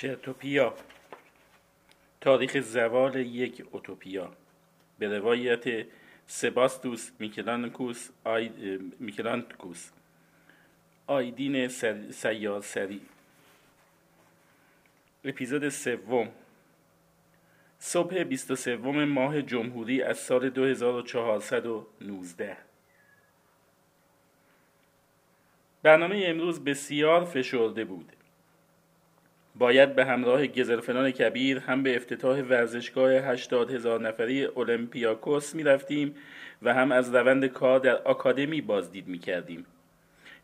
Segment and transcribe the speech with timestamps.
[0.00, 0.74] چرتوپیا.
[2.20, 4.32] تاریخ زوال یک اوتوپیا.
[4.98, 5.86] به روایت
[6.26, 8.48] سباستوس میکلانکوس آی...
[8.98, 9.90] میکلانکوس.
[11.06, 11.68] آیدین
[12.12, 13.00] سیار سری.
[15.24, 16.28] اپیزود سوم.
[17.78, 22.56] صبح 23 ماه جمهوری از سال 2419
[25.82, 28.12] برنامه امروز بسیار فشرده بود.
[29.54, 36.14] باید به همراه گزرفنان کبیر هم به افتتاح ورزشگاه 80 هزار نفری اولمپیاکوس می رفتیم
[36.62, 39.66] و هم از روند کار در آکادمی بازدید می کردیم.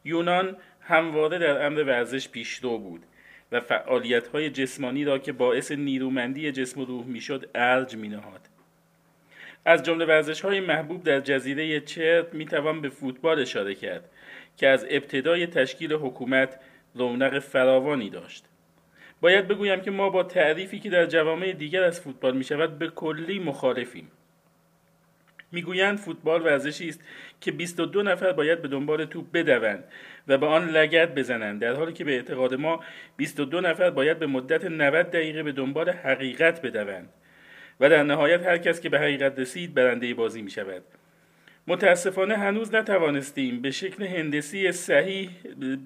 [0.04, 3.02] یونان همواره در امر ورزش پیشرو بود
[3.52, 8.40] و فعالیت های جسمانی را که باعث نیرومندی جسم و روح می‌شد ارج می نهاد.
[9.64, 14.10] از جمله ورزش های محبوب در جزیره چرت می توان به فوتبال اشاره کرد
[14.56, 16.58] که از ابتدای تشکیل حکومت
[16.94, 18.44] رونق فراوانی داشت.
[19.20, 22.88] باید بگویم که ما با تعریفی که در جوامع دیگر از فوتبال می شود به
[22.88, 24.10] کلی مخالفیم.
[25.52, 27.00] می‌گویند فوتبال ورزشی است
[27.40, 29.84] که 22 نفر باید به دنبال توپ بدوند
[30.28, 32.80] و به آن لگت بزنند در حالی که به اعتقاد ما
[33.16, 37.08] 22 نفر باید به مدت 90 دقیقه به دنبال حقیقت بدوند
[37.80, 40.82] و در نهایت هر کس که به حقیقت رسید برنده بازی می شود
[41.66, 45.30] متاسفانه هنوز نتوانستیم به شکل هندسی صحیح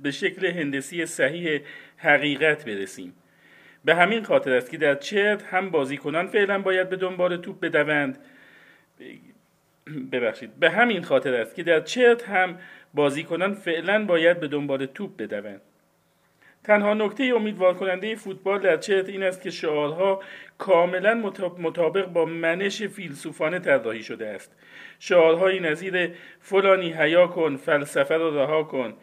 [0.03, 1.61] به شکل هندسی صحیح
[1.97, 3.12] حقیقت برسیم.
[3.84, 8.19] به همین خاطر است که در چرت هم بازیکنان فعلا باید به دنبال توپ بدوند.
[10.12, 10.55] ببخشید.
[10.61, 12.58] به همین خاطر است که در چرت هم
[12.95, 15.61] بازیکنان فعلا باید به دنبال توپ بدوند.
[16.64, 20.23] تنها نکته امیدوار کننده فوتبال در چرت این است که شعارها
[20.58, 21.14] کاملا
[21.58, 24.56] مطابق با منش فیلسوفانه طراحی شده است.
[24.98, 28.95] شعارهایی نظیر فلانی حیا کن فلسفه رو رها کن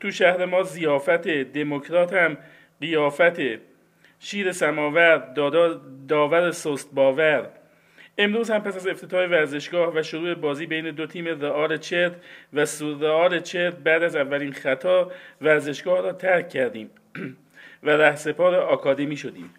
[0.00, 2.36] تو شهر ما زیافت دموکرات هم
[2.80, 3.40] قیافت
[4.20, 5.16] شیر سماور
[6.08, 7.48] داور سست باور.
[8.18, 12.12] امروز هم پس از افتتاح ورزشگاه و شروع بازی بین دو تیم رئال چرت
[12.52, 12.66] و
[13.00, 16.90] رئال چرت بعد از اولین خطا ورزشگاه را ترک کردیم
[17.82, 19.54] و رهسپار آکادمی شدیم.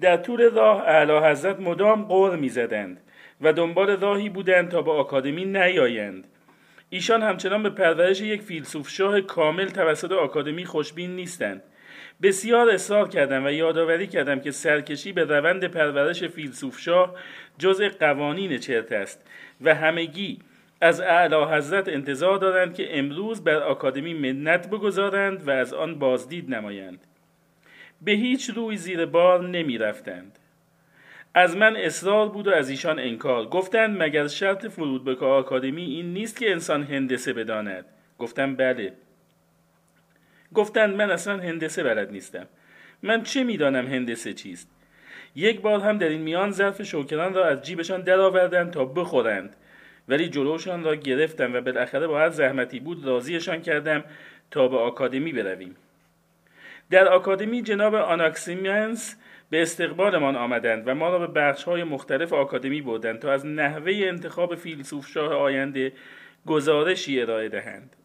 [0.00, 3.00] در طول راه اعلی حضرت مدام قور می‌زدند
[3.40, 6.24] و دنبال راهی بودند تا به آکادمی نیایند.
[6.94, 11.62] ایشان همچنان به پرورش یک فیلسوف شاه کامل توسط آکادمی خوشبین نیستند
[12.22, 17.14] بسیار اصرار کردم و یادآوری کردم که سرکشی به روند پرورش فیلسوف شاه
[17.58, 19.26] جزء قوانین چرت است
[19.60, 20.38] و همگی
[20.80, 26.54] از اعلی حضرت انتظار دارند که امروز بر آکادمی منت بگذارند و از آن بازدید
[26.54, 27.00] نمایند
[28.02, 30.38] به هیچ روی زیر بار نمی رفتند.
[31.34, 33.46] از من اصرار بود و از ایشان انکار.
[33.46, 37.84] گفتند مگر شرط فرود به آکادمی این نیست که انسان هندسه بداند؟
[38.18, 38.92] گفتم بله.
[40.54, 42.46] گفتند من اصلا هندسه بلد نیستم.
[43.02, 44.68] من چه می‌دانم هندسه چیست؟
[45.36, 49.56] یک بار هم در این میان ظرف شوکران را از جیبشان درآوردند تا بخورند.
[50.08, 54.04] ولی جلوشان را گرفتم و بالاخره با هر زحمتی بود راضیشان کردم
[54.50, 55.76] تا به آکادمی برویم.
[56.90, 59.16] در آکادمی جناب آناکسیمنس
[59.52, 63.92] به استقبالمان آمدند و ما را به بخش های مختلف آکادمی بردند تا از نحوه
[63.92, 65.92] انتخاب فیلسوف شاه آینده
[66.46, 67.96] گزارشی ارائه دهند.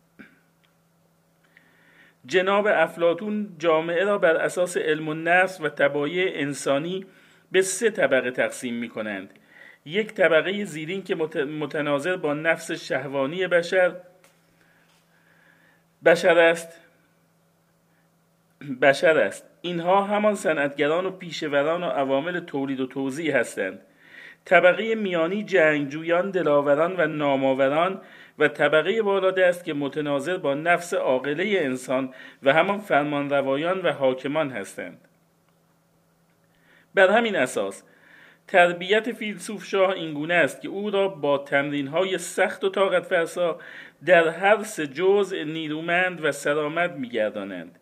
[2.26, 7.06] جناب افلاتون جامعه را بر اساس علم و نفس و تبایع انسانی
[7.52, 9.34] به سه طبقه تقسیم می کنند
[9.86, 11.16] یک طبقه زیرین که
[11.46, 13.96] متناظر با نفس شهوانی بشر
[16.06, 16.82] بشر است.
[18.82, 19.47] بشر است.
[19.62, 23.80] اینها همان صنعتگران و پیشوران و عوامل تولید و توزیع هستند.
[24.46, 28.02] طبقه میانی جنگجویان دلاوران و ناماوران
[28.40, 32.14] و طبقه بالاده است که متناظر با نفس عاقله انسان
[32.44, 35.02] و همان فرمانروایان و حاکمان هستند.
[36.94, 37.84] بر همین اساس
[38.48, 43.60] تربیت فیلسوف شاه اینگونه است که او را با تمرین های سخت و طاقت فرسا
[44.06, 47.80] در هر سه جزء نیرومند و سرآمد میگردانند.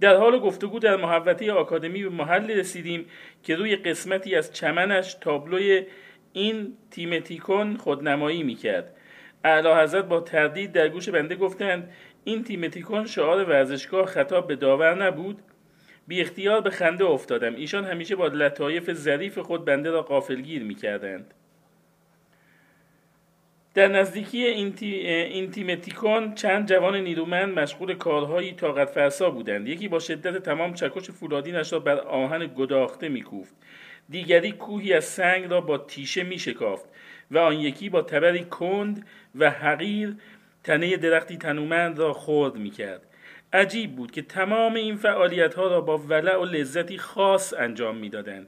[0.00, 3.06] در حال گفتگو در محوطه آکادمی به محل رسیدیم
[3.42, 5.86] که روی قسمتی از چمنش تابلوی
[6.32, 8.96] این تیمتیکون خودنمایی می‌کرد.
[9.44, 11.92] اعلی حضرت با تردید در گوش بنده گفتند
[12.24, 15.38] این تیمتیکون شعار ورزشگاه خطاب به داور نبود.
[16.06, 17.54] بی اختیار به خنده افتادم.
[17.54, 21.34] ایشان همیشه با لطایف ظریف خود بنده را قافلگیر می‌کردند.
[23.74, 30.42] در نزدیکی این تیمتیکون چند جوان نیرومند مشغول کارهایی طاقت فرسا بودند یکی با شدت
[30.42, 33.54] تمام چکش فولادینش را بر آهن گداخته میکوفت
[34.08, 36.84] دیگری کوهی از سنگ را با تیشه میشکافت
[37.30, 39.06] و آن یکی با تبری کند
[39.38, 40.16] و حقیر
[40.64, 43.06] تنه درختی تنومند را خورد می کرد.
[43.52, 48.46] عجیب بود که تمام این فعالیت ها را با ولع و لذتی خاص انجام می‌دادند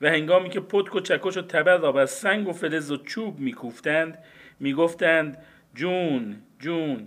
[0.00, 3.38] و هنگامی که پتک و چکش و تبر را بر سنگ و فلز و چوب
[3.38, 4.18] میکوفتند
[4.60, 5.38] می‌گفتند
[5.74, 7.06] جون جون.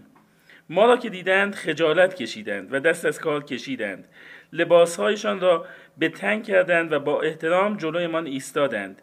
[0.69, 4.07] ما را که دیدند خجالت کشیدند و دست از کار کشیدند.
[4.53, 5.65] لباسهایشان را
[5.97, 9.01] به تنگ کردند و با احترام جلویمان ایستادند.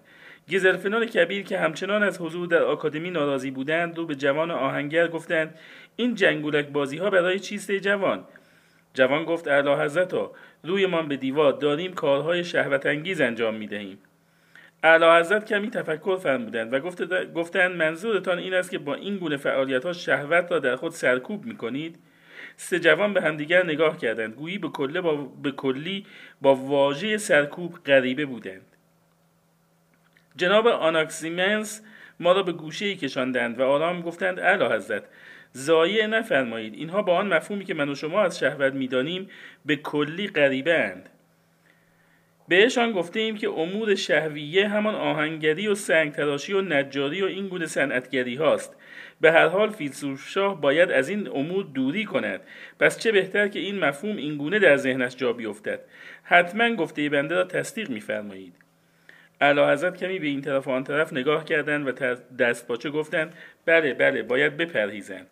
[0.52, 5.58] گزرفنان کبیر که همچنان از حضور در آکادمی ناراضی بودند رو به جوان آهنگر گفتند
[5.96, 8.24] این جنگولک بازی ها برای چیست جوان؟
[8.94, 10.14] جوان گفت اعلی حضرت
[10.64, 13.98] رویمان به دیوار داریم کارهای شهوت انگیز انجام می دهیم
[14.82, 16.80] اعلی حضرت کمی تفکر فرمودند و
[17.34, 21.44] گفتند منظورتان این است که با این گونه فعالیت ها شهوت را در خود سرکوب
[21.44, 21.98] می کنید
[22.56, 24.34] سه جوان به همدیگر نگاه کردند.
[24.34, 24.68] گویی به,
[25.00, 26.06] با به کلی
[26.40, 28.66] با واژه سرکوب غریبه بودند.
[30.36, 31.82] جناب آناکسیمنس
[32.20, 35.04] ما را به گوشه ای کشاندند و آرام گفتند اعلی حضرت
[35.52, 36.74] زایع نفرمایید.
[36.74, 39.28] اینها با آن مفهومی که من و شما از شهوت می‌دانیم
[39.66, 41.08] به کلی غریبه اند
[42.50, 47.48] بهشان گفته ایم که امور شهویه همان آهنگری و سنگ تراشی و نجاری و این
[47.48, 48.76] گونه صنعتگری هاست.
[49.20, 52.40] به هر حال فیلسوف شاه باید از این امور دوری کند.
[52.80, 55.80] پس چه بهتر که این مفهوم این گونه در ذهنش جا بیفتد؟
[56.22, 58.54] حتما گفته بنده را تصدیق میفرمایید.
[59.40, 61.92] اعلی حضرت کمی به این طرف و آن طرف نگاه کردند و
[62.38, 63.34] دست باچه گفتند
[63.66, 65.26] بله بله باید بپرهیزند.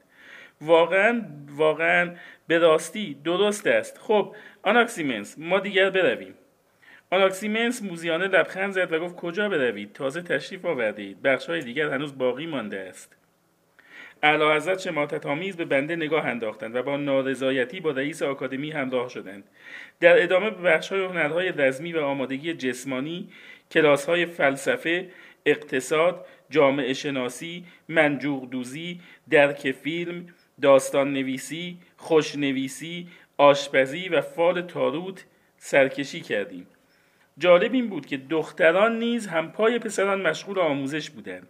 [0.60, 2.14] واقعا واقعا
[2.46, 3.98] به راستی درست است.
[3.98, 6.34] خب آناکسیمنس ما دیگر برویم.
[7.10, 12.18] آناکسیمنس موزیانه لبخند زد و گفت کجا بروید؟ تازه تشریف آورده اید های دیگر هنوز
[12.18, 13.16] باقی مانده است.
[14.22, 19.08] اعلی حضرت شماتت آمیز به بنده نگاه انداختند و با نارضایتی با رئیس آکادمی همراه
[19.08, 19.44] شدند.
[20.00, 23.28] در ادامه به بخشهای هنرهای رزمی و آمادگی جسمانی
[23.70, 25.08] کلاسهای فلسفه
[25.46, 29.00] اقتصاد جامعه شناسی منجوق دوزی
[29.30, 30.26] درک فیلم
[30.62, 35.24] داستان نویسی خوشنویسی آشپزی و فال تاروت
[35.58, 36.66] سرکشی کردیم.
[37.38, 41.48] جالب این بود که دختران نیز هم پای پسران مشغول آموزش بودند.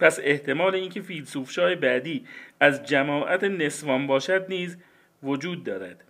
[0.00, 2.26] پس احتمال اینکه فیلسوفشاه بعدی
[2.60, 4.78] از جماعت نسوان باشد نیز
[5.22, 6.04] وجود دارد.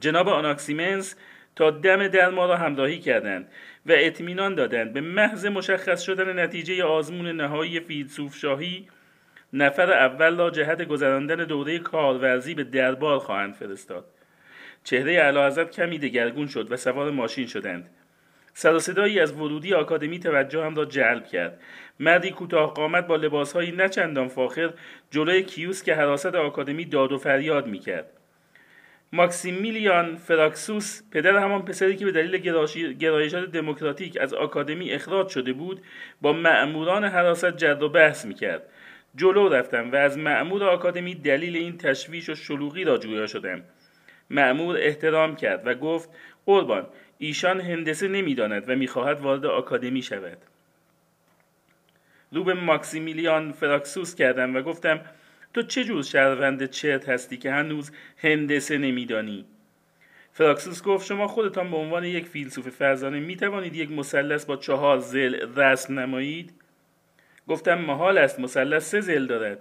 [0.00, 1.16] جناب آناکسیمنس
[1.56, 3.48] تا دم در ما را همراهی کردند
[3.86, 8.88] و اطمینان دادند به محض مشخص شدن نتیجه آزمون نهایی فیلسوف شاهی
[9.52, 14.04] نفر اول را جهت گذراندن دوره کارورزی به دربار خواهند فرستاد.
[14.84, 17.90] چهره اعلیحضرت کمی دگرگون شد و سوار ماشین شدند.
[18.54, 21.60] سر صدایی از ورودی آکادمی توجه هم را جلب کرد.
[22.00, 24.72] مردی کوتاه قامت با لباسهایی نچندان فاخر
[25.10, 28.06] جلوی کیوس که حراست آکادمی داد و فریاد می‌کرد.
[29.12, 32.36] ماکسیمیلیان فراکسوس پدر همان پسری که به دلیل
[32.92, 35.80] گرایشات دموکراتیک از آکادمی اخراج شده بود
[36.20, 38.62] با مأموران حراست جد و بحث می‌کرد.
[39.16, 43.62] جلو رفتم و از معمور آکادمی دلیل این تشویش و شلوغی را جویا شدم.
[44.30, 46.08] معمور احترام کرد و گفت
[46.46, 46.86] قربان
[47.18, 50.38] ایشان هندسه نمی‌داند و می‌خواهد وارد آکادمی شود.
[52.32, 55.00] رو به ماکسیمیلیان فراکسوس کردم و گفتم
[55.54, 59.44] تو چه جور شهروند چرت هستی که هنوز هندسه نمیدانی؟
[60.32, 64.98] فراکسوس گفت شما خودتان به عنوان یک فیلسوف فرزانه می توانید یک مثلث با چهار
[64.98, 66.52] زل رسم نمایید؟
[67.48, 69.58] گفتم محال است مثلث سه زل دارد.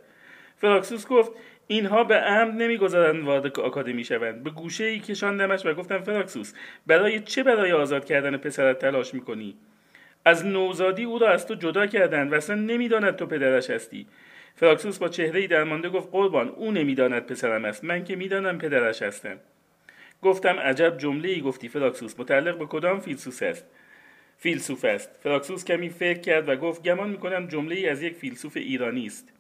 [0.57, 1.31] فراکسوس گفت
[1.71, 4.44] اینها به عمد نمی‌گذارند وارد آکادمی شوند.
[4.44, 6.54] به گوشه ای کشاندمش و گفتم فراکسوس
[6.88, 9.56] برای چه برای آزاد کردن پسرت تلاش می‌کنی؟
[10.26, 14.07] از نوزادی او را از تو جدا کردند و اصلا نمی‌داند تو پدرش هستی.
[14.56, 17.83] فراکسوس با چهره درمانده گفت قربان او نمی‌داند پسرم است.
[17.83, 19.38] من که می‌دانم پدرش هستم.
[20.21, 22.19] گفتم عجب جمله ای گفتی فراکسوس.
[22.19, 23.66] متعلق به کدام فیلسوس است؟
[24.38, 25.19] فیلسوف است.
[25.23, 29.33] فراکسوس کمی فکر کرد و گفت گمان می‌کنم جمله ای از یک فیلسوف ایرانی است.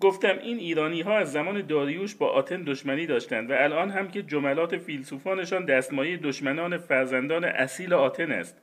[0.00, 4.22] گفتم این ایرانی ها از زمان داریوش با آتن دشمنی داشتند و الان هم که
[4.22, 8.56] جملات فیلسوفانشان دستمایه دشمنان فرزندان اصیل آتن است.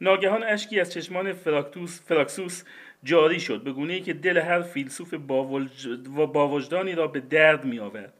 [0.00, 2.64] ناگهان اشکی از چشمان فراکتوس فراکسوس
[3.04, 5.14] جاری شد به گونه ای که دل هر فیلسوف
[6.34, 8.12] با وجدانی را به درد می آورد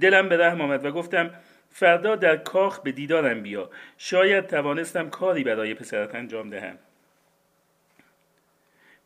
[0.00, 1.30] دلم به رحم آمد و گفتم
[1.70, 3.70] فردا در کاخ به دیدارم بیا.
[3.98, 6.78] شاید توانستم کاری برای پسرت انجام دهم.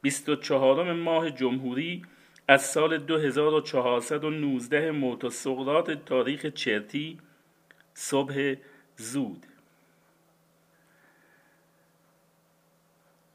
[0.03, 2.03] 24 ماه جمهوری
[2.49, 7.19] از سال 2419 موت و تاریخ چرتی
[7.95, 8.55] صبح
[8.97, 9.47] زود.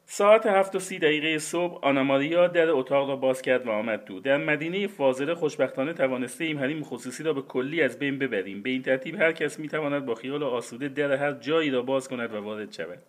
[0.06, 4.20] ساعت هفت و سی دقیقه صبح آناماریا در اتاق را باز کرد و آمد تو.
[4.20, 8.62] در مدینه فاضله خوشبختانه توانسته ایم حریم خصوصی را به کلی از بین ببریم.
[8.62, 12.34] به این ترتیب هر کس می‌تواند با خیال آسوده در هر جایی را باز کند
[12.34, 13.00] و وارد شود.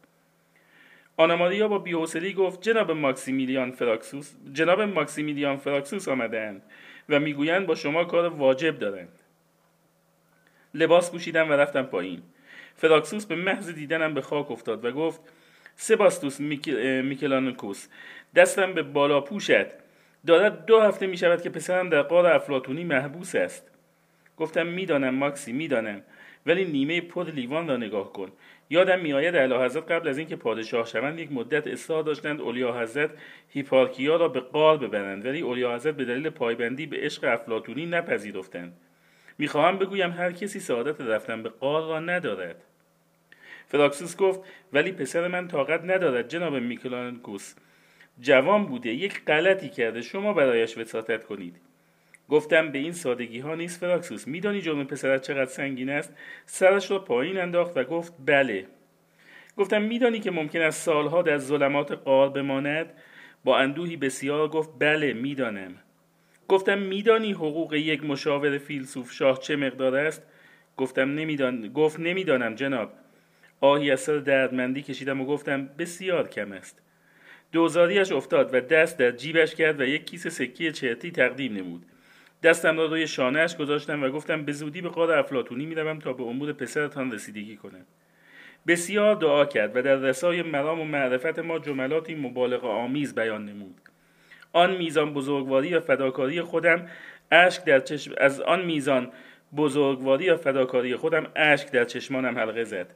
[1.21, 6.63] آناماریا با بیحوصلهای گفت جناب ماکسیمیلیان فراکسوس جناب ماکسیمیلیان فراکسوس آمدهاند
[7.09, 9.19] و می‌گویند با شما کار واجب دارند.
[10.75, 12.23] لباس پوشیدم و رفتم پایین.
[12.77, 15.21] فراکسوس به محض دیدنم به خاک افتاد و گفت
[15.77, 17.89] سباستوس میکلانکوس
[18.35, 19.67] دستم به بالا پوشد.
[20.27, 23.71] دارد دو هفته می شود که پسرم در قار افلاتونی محبوس است.
[24.37, 26.03] گفتم می‌دانم ماکسی می‌دانم
[26.47, 28.33] ولی نیمه پر لیوان را نگاه کن.
[28.71, 33.11] یادم میآید اعلی حضرت قبل از اینکه پادشاه شوند یک مدت اصرار داشتند اولیا حضرت
[33.49, 38.77] هیپارکیا را به قار ببرند ولی اولیا حضرت به دلیل پایبندی به عشق افلاتونی نپذیرفتند.
[39.39, 42.63] می‌خواهم بگویم هر کسی سعادت رفتن به قار را ندارد.
[43.69, 44.41] فراکسوس گفت
[44.73, 47.55] ولی پسر من طاقت ندارد جناب میکلانکوس.
[48.21, 51.70] جوان بوده یک غلطی کرده شما برایش وساطت کنید.
[52.31, 54.29] گفتم به این سادگی ها نیست فراکسوس.
[54.29, 56.15] میدانی جرم پسرت چقدر سنگین است؟
[56.47, 58.67] سرش را پایین انداخت و گفت بله.
[59.57, 62.93] گفتم میدانی که ممکن است سالها در ظلمات قار بماند؟
[63.45, 65.75] با اندوهی بسیار گفت بله می‌دانم.
[66.49, 70.23] گفتم میدانی حقوق یک مشاور فیلسوف شاه چه مقدار است؟
[70.77, 71.73] گفتم نمیدان...
[71.73, 72.93] گفت نمی‌دانم جناب.
[73.61, 76.83] آهی از سر دردمندی کشیدم و گفتم بسیار کم است.
[77.53, 81.87] دوزاریش افتاد و دست در جیبش کرد و یک کیسه سکی چرتی تقدیم نمود.
[82.43, 86.23] دستم را روی شانهاش گذاشتم و گفتم به زودی به قار افلاتونی می‌روم تا به
[86.23, 87.87] امور پسرتان رسیدگی کنم.
[88.67, 93.81] بسیار دعا کرد و در رسای مرام و معرفت ما جملاتی مبالغه آمیز بیان نمود.
[94.53, 96.87] آن میزان بزرگواری و فداکاری خودم
[97.31, 99.11] اشک در چشم از آن میزان
[99.57, 102.87] بزرگواری و فداکاری خودم اشک در چشمانم حلقه زد.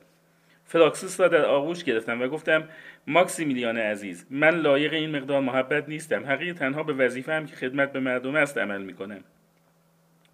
[0.64, 2.68] فراکسوس را در آغوش گرفتم و گفتم
[3.06, 6.26] ماکسیمیلیان عزیز من لایق این مقدار محبت نیستم.
[6.26, 9.24] حقیق تنها به وظیفه هم که خدمت به مردم است عمل می‌کنم.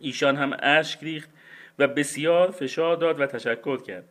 [0.00, 1.30] ایشان هم اشک ریخت
[1.78, 4.04] و بسیار فشار داد و تشکر کرد.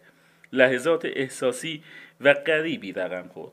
[0.54, 1.84] لحظات احساسی
[2.22, 3.52] و غریبی رقم خورد.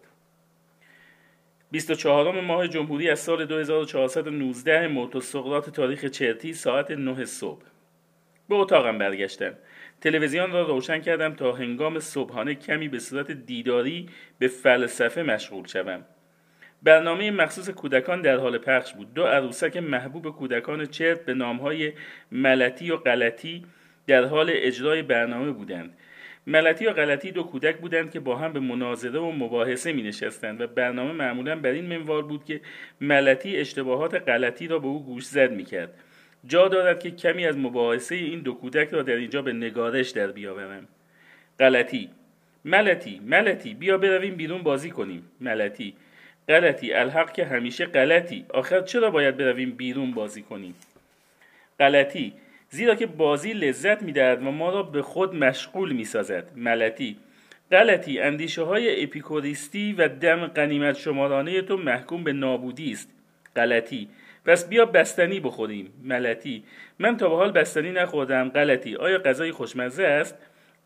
[1.70, 7.62] 24 ماه جمهوری از سال 2419 موت سقراط تاریخ چرتی ساعت 9 صبح.
[8.48, 9.54] به اتاقم برگشتم.
[10.00, 16.04] تلویزیون را روشن کردم تا هنگام صبحانه کمی به صورت دیداری به فلسفه مشغول شوم.
[16.86, 19.14] برنامه مخصوص کودکان در حال پخش بود.
[19.14, 21.92] دو عروسک محبوب کودکان چرت به نامهای
[22.32, 23.64] ملتی و غلطی
[24.06, 25.96] در حال اجرای برنامه بودند.
[26.46, 30.60] ملتی و غلطی دو کودک بودند که با هم به مناظره و مباحثه می نشستند
[30.60, 32.60] و برنامه معمولا بر این منوال بود که
[33.00, 35.94] ملتی اشتباهات غلطی را به او گوش زد می کرد
[36.44, 40.26] جا دارد که کمی از مباحثه این دو کودک را در اینجا به نگارش در
[40.26, 40.88] بیاورم.
[41.58, 42.10] غلطی
[42.64, 45.22] ملتی ملتی بیا برویم بیرون بازی کنیم.
[45.40, 45.94] ملتی
[46.48, 48.46] غلطی الحق که همیشه غلطی.
[48.48, 50.74] آخر چرا باید برویم بیرون بازی کنیم؟
[51.80, 52.32] غلطی
[52.70, 56.50] زیرا که بازی لذت می‌دهد و ما را به خود مشغول می‌سازد.
[56.56, 57.16] ملتی
[57.70, 63.08] غلطی اندیشه های اپیکوریستی و دم قنیمت شمارانه تو محکوم به نابودی است.
[63.56, 64.08] غلطی
[64.44, 65.92] پس بیا بستنی بخوریم.
[66.02, 66.64] ملتی
[66.98, 68.48] من تا به حال بستنی نخوردم.
[68.48, 70.34] غلطی آیا غذای خوشمزه است؟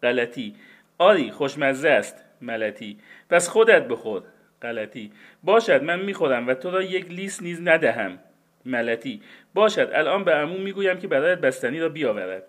[0.02, 0.54] غلطی
[0.98, 2.24] آری خوشمزه است.
[2.40, 2.98] ملتی
[3.30, 4.22] پس خودت بخور.
[4.62, 5.12] غلطی
[5.42, 8.18] باشد من می‌خورم و تو را یک لیس نیز ندهم.
[8.64, 9.22] ملتی
[9.54, 12.42] باشد الان به عموم می‌گویم که برایت بستنی را بیاورد.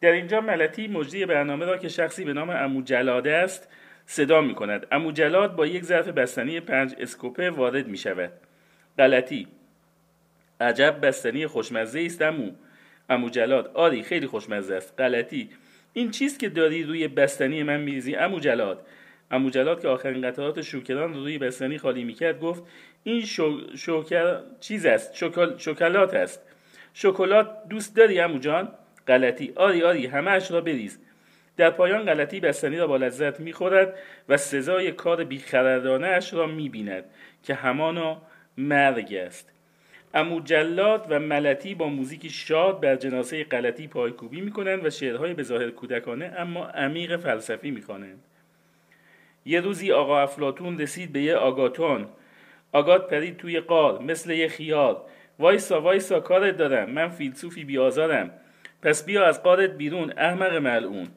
[0.00, 3.68] در اینجا ملتی مجری برنامه را که شخصی به نام امو جلاده است
[4.06, 8.32] صدا می کند امو جلاد با یک ظرف بستنی پنج اسکوپه وارد می شود
[8.98, 9.48] غلطی.
[10.60, 12.50] عجب بستنی خوشمزه است امو
[13.10, 14.94] امو جلاد آری خیلی خوشمزه است.
[15.00, 15.50] غلطی.
[15.92, 18.86] این چیست که داری روی بستنی من میریزی امو جلاد
[19.30, 22.62] امو جلاد که آخرین قطعات شوکران روی بستنی خالی می‌کرد گفت
[23.02, 23.60] این شو...
[23.76, 25.56] شوکر چیز است؟ شکل...
[25.58, 26.42] شکلات است.
[26.94, 28.68] شکلات دوست داری امو جان؟
[29.08, 29.52] غلطی.
[29.56, 30.98] آری آری همه را بریز.
[31.56, 33.94] در پایان غلطی بستنی را با لذت می‌خورد
[34.28, 37.04] و سزای کار بیخردانه اش را می‌بیند
[37.42, 38.22] که همانا
[38.58, 39.50] مرگ است.
[40.14, 45.42] امو جلاد و ملتی با موزیکی شاد بر جناسه غلطی پایکوبی می‌کنند و شعرهای به
[45.42, 48.22] ظاهر کودکانه اما عمیق فلسفی می‌خوانند.
[49.44, 52.06] یه روزی آقا افلاتون رسید به یه آگاتون.
[52.72, 54.96] آگات پرید توی قار مثل یه خیال.
[55.38, 56.90] وایسا وایسا کارت دارم.
[56.90, 58.30] من فیلسوفی بیازارم.
[58.82, 61.08] پس بیا از قارت بیرون احمق ملعون.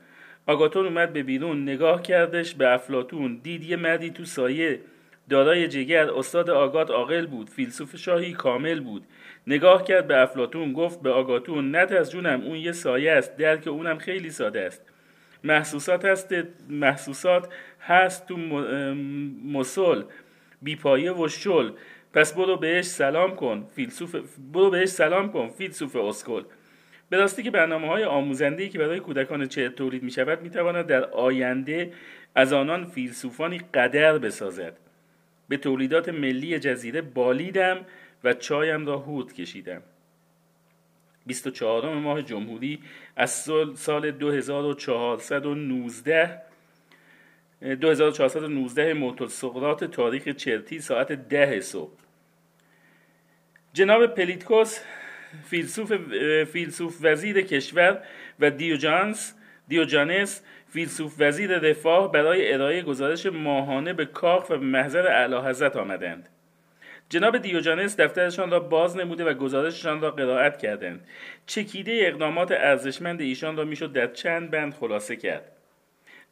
[0.47, 4.79] آگاتون اومد به بیرون نگاه کردش به افلاتون دید یه مردی تو سایه.
[5.29, 7.49] دارای جگر استاد آگات عاقل بود.
[7.49, 9.03] فیلسوف شاهی کامل بود.
[9.47, 13.37] نگاه کرد به افلاتون گفت به آگاتون نت از جونم اون یه سایه است.
[13.37, 14.81] درک اونم خیلی ساده است.
[15.43, 16.33] محسوسات هست
[16.69, 17.47] محسوسات
[17.81, 18.37] هست تو
[19.45, 20.03] مسل
[20.61, 21.71] بیپایه و شل.
[22.13, 24.15] پس برو بهش سلام کن فیلسوف
[24.53, 26.43] برو بهش سلام کن فیلسوف اسکل
[27.09, 30.85] به راستی که برنامه های آموزنده که برای کودکان چه تولید می شود می تواند
[30.85, 31.93] در آینده
[32.35, 34.77] از آنان فیلسوفانی قدر بسازد.
[35.49, 37.85] به تولیدات ملی جزیره بالیدم
[38.23, 39.81] و چایم را هود کشیدم.
[41.25, 42.79] 24 ماه جمهوری
[43.15, 46.41] از سال 2419
[47.61, 51.91] 2419 موتور سقراط تاریخ چرتی ساعت ده صبح.
[53.73, 54.79] جناب پلیتکوس
[55.49, 55.93] فیلسوف,
[56.51, 58.03] فیلسوف وزیر کشور
[58.39, 59.33] و دیوجانس
[59.67, 60.41] دیوجانس
[60.73, 66.29] فیلسوف وزیر رفاه برای ارائه گزارش ماهانه به کاخ و محضر اعلی حضرت آمدند.
[67.09, 71.07] جناب دیوجانس دفترشان را باز نموده و گزارششان را قرائت کردند.
[71.45, 75.56] چکیده اقدامات ارزشمند ایشان را می‌شد در چند بند خلاصه کرد.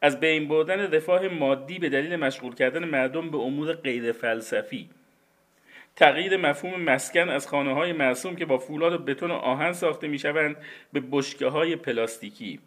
[0.02, 4.90] از بین بردن رفاه مادی به دلیل مشغول کردن مردم به امور غیر فلسفی.
[5.96, 10.08] تغییر مفهوم مسکن از خانه های مرسوم که با فولاد و بتون و آهن ساخته
[10.08, 10.56] می شوند
[10.94, 12.60] به بشکه های پلاستیکی.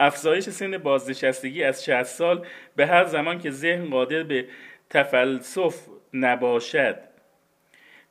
[0.00, 4.48] افزایش سن بازنشستگی از 60 سال به هر زمان که ذهن قادر به
[4.90, 5.76] تفلسف
[6.14, 6.98] نباشد.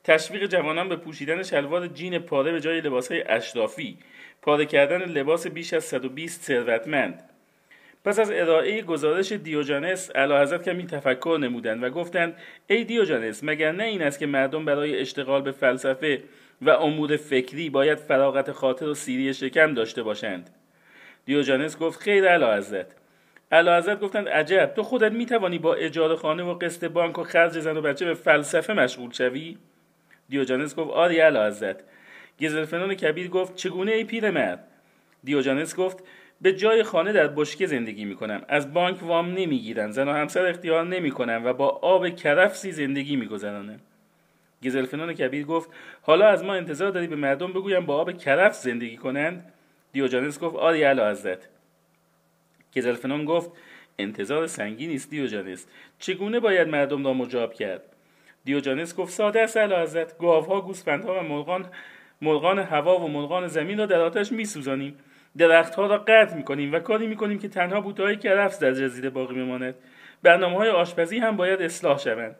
[0.04, 3.98] تشویق جوانان به پوشیدن شلوار جین پاره به جای لباسهای اشرافی.
[4.42, 7.30] پاره کردن لباس بیش از 120 ثروتمند.
[8.08, 12.34] پس از ارائه گزارش دیوجانس حضرت کمی تفکر نمودند و گفتند
[12.66, 16.22] ای دیوجانس مگر نه این است که مردم برای اشتغال به فلسفه
[16.62, 20.50] و امور فکری باید فراغت خاطر و سیری شکم داشته باشند؟
[21.24, 22.86] دیوجانس گفت خیر اعلی حضرت.
[23.52, 27.58] اعلی حضرت گفتند عجب تو خودت می‌توانی با اجاره خانه و قسط بانک و خرج
[27.58, 29.58] زن و بچه به فلسفه مشغول شوی؟
[30.28, 31.80] دیوجانس گفت آری اعلی حضرت.
[32.40, 34.64] گزلفنون کبیر گفت چگونه ای پیرمرد؟
[35.24, 36.04] دیوجانس گفت
[36.42, 40.46] به جای خانه در بشکه زندگی می کنم از بانک وام نمی‌گیرم زن و همسر
[40.46, 43.80] اختیار نمی کنم و با آب کرفسی زندگی می گذرانم
[44.64, 45.70] گزلفنان کبیر گفت
[46.02, 49.52] حالا از ما انتظار داری به مردم بگویم با آب کرفس زندگی کنند؟
[49.92, 51.48] دیوجانس گفت آری علا حضرت.
[52.76, 53.50] گزلفنان گفت
[53.98, 55.66] انتظار سنگین است دیوجانس.
[55.98, 57.82] چگونه باید مردم را مجاب کرد؟
[58.44, 60.18] دیوجانس گفت ساده است علا حضرت.
[60.18, 61.66] گاوها گوسفندها و مرغان
[62.22, 64.98] مرغان هوا و مرغان زمین را در آتش میسوزانیم.
[65.38, 69.74] درختها را قطع می‌کنیم و کاری می‌کنیم که تنها بوتهایی کرفس در جزیره باقی میماند
[70.22, 72.36] برنامه های آشپزی هم باید اصلاح شوند.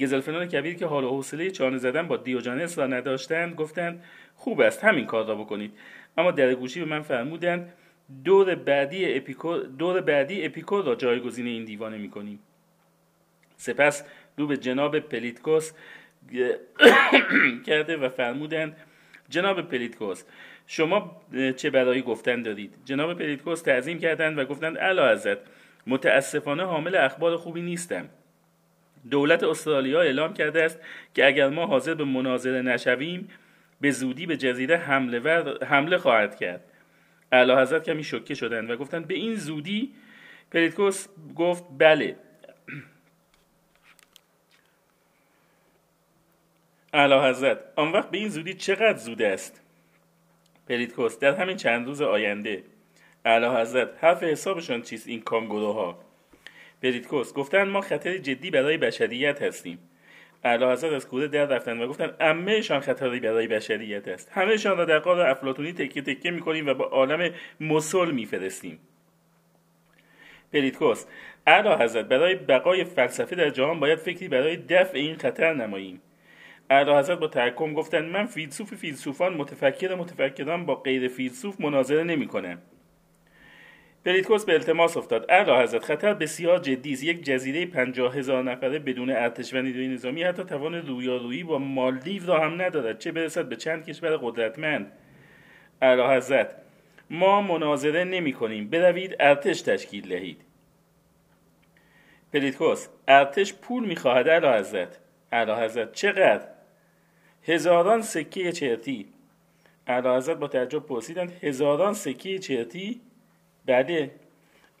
[0.00, 4.84] گزلفنان کبیر که حال و حوصله چانه زدن با دیوجانس را نداشتند گفتند خوب است
[4.84, 5.72] همین کار را بکنید.
[6.18, 7.72] اما در گوشی به من فرمودند
[8.24, 12.38] دور بعدی اپیکور دور بعدی اپیکور را جایگزین این دیوانه می‌کنیم.
[13.56, 14.04] سپس
[14.38, 15.72] رو به جناب پلیتکوس
[17.66, 18.76] کرده و فرمودند
[19.30, 20.24] جناب پلیتکوس
[20.66, 21.22] شما
[21.56, 25.38] چه برای گفتن دارید؟ جناب پلیتکوس تعظیم کردند و گفتند اعلی حضرت
[25.86, 28.08] متاسفانه حامل اخبار خوبی نیستم.
[29.10, 30.78] دولت استرالیا اعلام کرده است
[31.14, 33.28] که اگر ما حاضر به مناظره نشویم
[33.80, 36.64] به زودی به جزیره حمله, حمله خواهد کرد.
[37.32, 39.90] اعلی حضرت کمی شوکه شدند و گفتند به این زودی؟
[40.50, 42.16] پلیتکوس گفت بله.
[46.92, 49.60] اعلی حضرت آن وقت به این زودی چقدر زود است؟
[50.68, 52.62] پلیتکوس در همین چند روز آینده.
[53.24, 55.98] اعلی حضرت حرف حسابشان چیست این کانگوروها
[56.82, 59.78] پلیتکوس گفتند ما خطری جدی برای بشریت هستیم.
[60.44, 64.32] اعلی حضرت از کوره در رفتند و گفتند عمه‌شان خطری برای بشریت است.
[64.32, 68.78] همهشان را در غار افلاطونی تکه تکه می‌کنیم و به عالم مثل میفرستیم.
[70.52, 71.04] پلیتکوس
[71.46, 76.00] اعلی حضرت برای بقای فلسفه در جهان باید فکری برای دفع این خطر نماییم.
[76.70, 82.58] اعلی حضرت با تحکم گفتند من فیلسوف فیلسوفان متفکر متفکران با غیر فیلسوف مناظره نمی‌کنم.
[84.04, 85.26] پلیتکوس به التماس افتاد.
[85.28, 87.04] اعلی حضرت خطر بسیار جدی است.
[87.04, 92.26] یک جزیره پنجاه هزار نفره بدون ارتش و نیروی نظامی حتی توان رویارویی با مالدیو
[92.26, 94.92] را هم ندارد چه برسد به چند کشور قدرتمند.
[95.82, 96.56] اعلی حضرت
[97.10, 100.40] ما مناظره نمی کنیم بروید ارتش تشکیل دهید.
[102.32, 104.98] پلیتکوس ارتش پول می‌خواهد اعلی حضرت.
[105.32, 106.59] اعلی حضرت چقدر؟
[107.44, 109.06] هزاران سکه چرتی
[109.86, 113.00] اعلی حضرت با تعجب پرسیدند هزاران سکه چرتی
[113.66, 114.10] بله.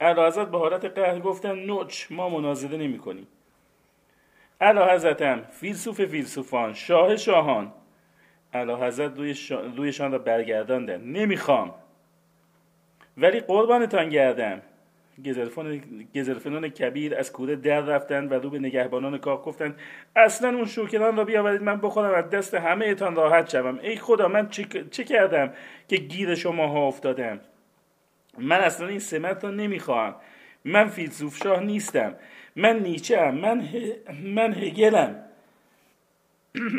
[0.00, 3.26] اعلی حضرت به حالت قهر گفتن نوچ ما مناظره نمی کنیم
[5.50, 7.72] فیلسوف فیلسوفان شاه شاهان.
[8.52, 9.34] اعلی حضرت روی
[9.76, 11.18] رویشان را برگرداندند.
[11.18, 11.74] نمی‌خوام.
[13.16, 14.62] ولی قربانتان گردم.
[16.14, 19.76] گزرفنان کبیر از کوره در رفتند و رو به نگهبانان کاخ گفتند
[20.16, 23.78] اصلا اون شوکران را بیاورید من بخورم از دست همه ایتان راحت شوم.
[23.82, 25.52] ای خدا من چه, چه کردم
[25.88, 27.40] که گیر شما ها افتادم؟
[28.38, 30.14] من اصلا این سمت را نمی‌خواهم.
[30.64, 32.14] من فیلسوف شاه نیستم.
[32.56, 33.34] من نیچه هم.
[33.34, 33.68] من,
[34.24, 35.24] من هگلم.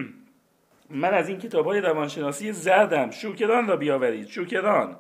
[0.90, 3.12] من از این کتاب های روانشناسی زردم.
[3.12, 4.28] شوکران را بیاورید.
[4.28, 4.96] شوکران.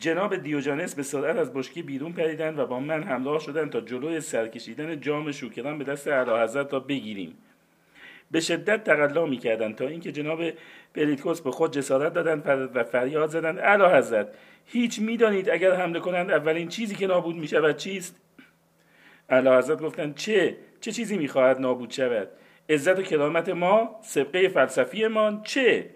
[0.00, 4.20] جناب دیوجانس به سرعت از بشکی بیرون پریدند و با من همراه شدند تا جلوی
[4.20, 7.38] سرکشیدن جام شوکران به دست اعلی حضرت را بگیریم.
[8.30, 10.40] به شدت تقلا می‌کردند تا اینکه جناب
[10.94, 14.28] پلیتکوس به خود جسارت دادند و فریاد زدند اعلی حضرت
[14.66, 18.20] هیچ می‌دانید اگر حمله کنند اولین چیزی که نابود می‌شود چیست؟
[19.28, 22.28] اعلی حضرت گفتند چه؟ چه چیزی می‌خواهد نابود شود؟
[22.68, 25.90] عزت و کرامت ما صبغه فلسفی ما چه؟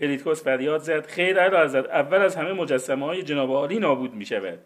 [0.00, 1.06] پلیتکوس فریاد زد.
[1.06, 4.58] خیر حضرت اول از همه مجسمه های جناب عالی نابود می شود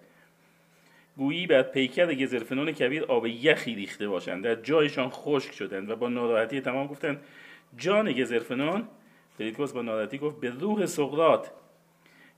[1.16, 4.44] گویی بر پیکر گزنفون کبیر آب یخی ریخته باشند.
[4.44, 7.20] در جایشان خشک شدند و با ناراحتی تمام گفتند
[7.76, 8.88] جان گزنفون
[9.38, 11.48] پلیتکوس با ناراحتی گفت به روح سقراط.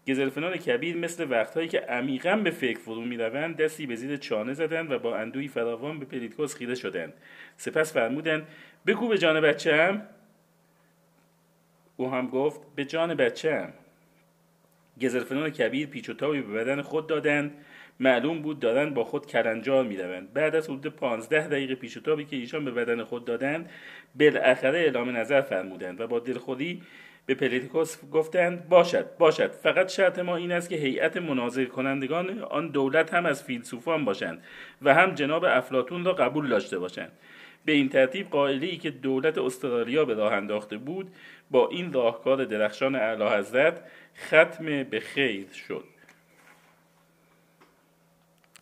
[0.09, 4.92] گزنفون کبیر مثل وقتهایی که عمیقا به فکر فرو می‌روند دستی به زیر چانه زدند
[4.92, 7.12] و با اندوهی فراوان به پلیتکوس خیره شدند.
[7.57, 8.46] سپس فرمودند
[8.87, 10.02] بگو به جان بچه‌ام.
[11.96, 13.72] او هم گفت به جان بچه‌ام
[15.02, 17.52] گزرفنان کبیر پیچ و تابی به بدن خود دادند.
[18.00, 20.33] معلوم بود دارند با خود کلنجار می‌روند.
[20.33, 23.70] بعد از حدود پانزده دقیقه پیش تابی که ایشان به بدن خود دادند
[24.20, 26.83] بالاخره اعلام نظر فرمودند و با دلخوری
[27.26, 29.50] به پلیتیکوس گفتند باشد باشد.
[29.50, 34.42] فقط شرط ما این است که هیئت مناظر کنندگان آن دولت هم از فیلسوفان باشند
[34.83, 37.12] و هم جناب افلاتون را قبول داشته باشند.
[37.64, 41.11] به این ترتیب غائله‌ای که دولت استرالیا به راه انداخته بود
[41.50, 43.81] با این راهکار درخشان اعلی حضرت
[44.27, 45.93] ختم به خیر شد.